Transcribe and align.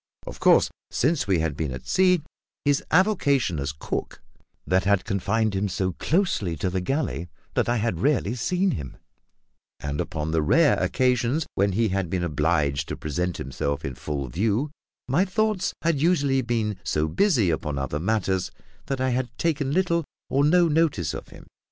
Of 0.25 0.39
course, 0.39 0.71
since 0.89 1.27
we 1.27 1.37
had 1.41 1.55
been 1.55 1.71
at 1.71 1.85
sea, 1.85 2.23
his 2.65 2.83
avocation 2.89 3.59
as 3.59 3.71
cook 3.71 4.19
had 4.67 5.05
confined 5.05 5.53
him 5.53 5.69
so 5.69 5.91
closely 5.91 6.55
to 6.55 6.71
the 6.71 6.81
galley 6.81 7.29
that 7.53 7.69
I 7.69 7.75
had 7.77 7.99
rarely 7.99 8.33
seen 8.33 8.71
him; 8.71 8.97
and 9.79 10.01
upon 10.01 10.31
the 10.31 10.41
rare 10.41 10.73
occasions 10.81 11.45
when 11.53 11.73
he 11.73 11.89
had 11.89 12.09
been 12.09 12.23
obliged 12.23 12.87
to 12.87 12.97
present 12.97 13.37
himself 13.37 13.85
in 13.85 13.93
full 13.93 14.27
view 14.27 14.71
my 15.07 15.23
thoughts 15.23 15.71
had 15.83 16.01
usually 16.01 16.41
been 16.41 16.77
so 16.83 17.07
busy 17.07 17.51
upon 17.51 17.77
other 17.77 17.99
matters 17.99 18.49
that 18.87 18.99
I 18.99 19.09
had 19.09 19.29
taken 19.37 19.71
little 19.71 20.03
or 20.31 20.43
no 20.43 20.67
notice 20.67 21.13
of 21.13 21.27
him. 21.27 21.45